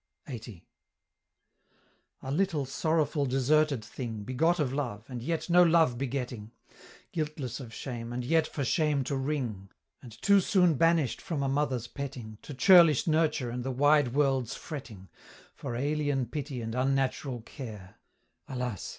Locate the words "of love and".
4.59-5.21